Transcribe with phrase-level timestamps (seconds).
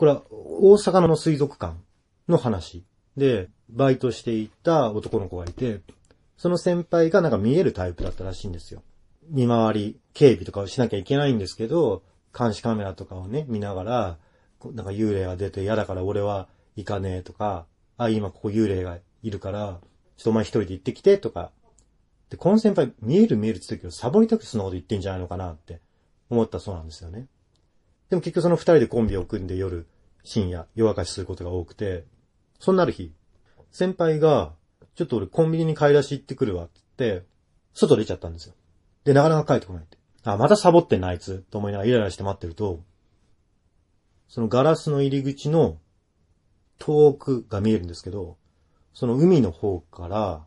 [0.00, 1.76] これは大阪の水族館
[2.26, 2.86] の話
[3.18, 5.82] で、バイトしていた男の子がいて、
[6.38, 8.82] その先輩がなんか見えるタイプだったらしいんですよ。
[9.28, 12.02] 見回り、警備とかをしなきゃいけないんですけど、
[12.34, 14.18] 監視カメラとかをね、見ながら、
[14.72, 17.66] なんか幽霊が出て嫌だから俺は行かねえとか、
[17.98, 19.80] あ、今ここ幽霊がいるから、
[20.16, 21.50] ちょっとお前一人で行ってきてとか。
[22.30, 25.82] で、この先輩見える見えるって言ったけど、サボりたくてそんなこと言ってんじゃないのかなって
[26.30, 27.26] 思ったそうなんですよね。
[28.10, 29.86] でも結局その二人でコンビを組んで夜、
[30.24, 32.04] 深夜、夜明かしすることが多くて、
[32.58, 33.12] そんなある日、
[33.70, 34.52] 先輩が、
[34.96, 37.26] ちょっと俺コンビニに買い出し行ってくるわって言って、
[37.72, 38.54] 外出ちゃったんですよ。
[39.04, 39.96] で、なかなか帰ってこないって。
[40.24, 41.44] あ、またサボってんな、あいつ。
[41.50, 42.82] と思いながらイライラして待ってると、
[44.28, 45.78] そのガラスの入り口の
[46.78, 48.36] 遠くが見えるんですけど、
[48.92, 50.44] その海の方から、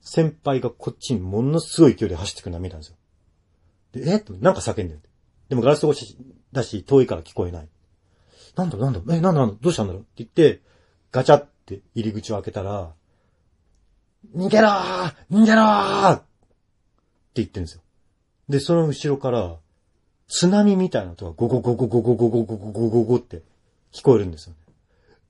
[0.00, 2.96] 先輩がこっちにものすごい勢いで走ってくるのが見えたんですよ。
[3.92, 5.00] で、えなんか叫んでる。
[5.48, 6.16] でもガラス越し
[6.52, 7.68] だし、遠いから聞こえない。
[8.56, 10.02] なんだなんだえ、なんだなんだどうしたんだろう？
[10.02, 10.60] って言って、
[11.12, 12.92] ガチャって入り口を開けたら、
[14.34, 16.24] 逃げろー逃げろーって
[17.36, 17.82] 言ってるんですよ。
[18.48, 19.56] で、その後ろから、
[20.28, 23.42] 津波みたいな音がゴゴゴゴゴゴゴゴゴゴゴゴゴって
[23.92, 24.54] 聞こえるんですよ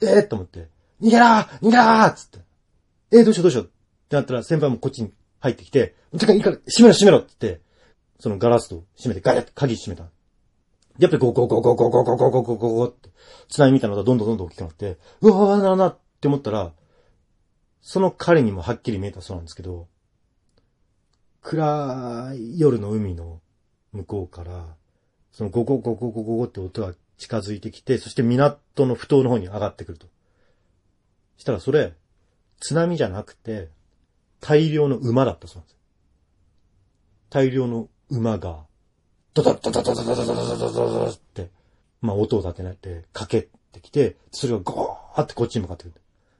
[0.00, 0.08] ね。
[0.16, 0.68] えー、と思って、
[1.02, 2.38] 逃げろー逃げろーつって。
[3.10, 3.68] えー、どうしようどうしようっ
[4.08, 7.60] てなったら先輩もこっちに入ってきて、てかいいから閉めろ閉めろって言って、
[8.18, 10.04] そのガラスと閉めてガヤッと鍵閉めた。
[10.98, 13.10] やっぱりゴゴゴゴゴゴゴゴゴゴゴゴって、
[13.48, 16.72] 津波みたいなのがどんどんどんどん大きくなって、うわーななって思ったら、
[17.82, 19.88] その彼にもはっきり見えたそうなんですけど、
[21.42, 23.40] 暗い夜の海の
[23.92, 24.74] 向こうから、
[25.32, 30.06] そのゴゴゴゴゴゴゴって音が近づいてきて、そして港の埠頭の方に上がってくると。
[31.36, 31.92] したらそれ、
[32.58, 33.68] 津波じゃなくて、
[34.40, 35.76] 大量の馬だったそうなんです。
[37.30, 38.64] 大量の馬が、
[39.34, 41.50] ドドドドドドドドドドドドドって、
[42.00, 45.94] まあ音を立てないってかけてきて、それがゴーってこっちに向かってくる。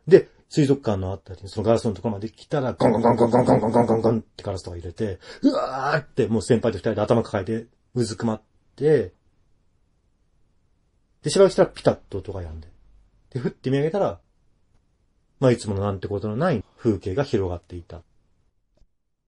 [0.06, 8.42] で、水族館のあったり、そのガラスのところまで来たら、ゴンゴンゴンゴンゴンゴンゴンゴンゴンゴンってガラスとか入れて、うわーってもう先輩と二人で頭抱えて、うずくまっ
[8.76, 9.12] て、
[11.22, 12.68] で、しばらくしたらピタッと音が止んで。
[13.30, 14.20] で、ふって見上げたら、
[15.40, 18.02] まあ、いつものなんてことのない風景が広がっていた。